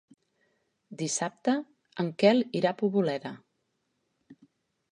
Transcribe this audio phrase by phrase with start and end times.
[1.01, 1.53] Dissabte
[2.05, 3.35] en Quel irà a Poboleda.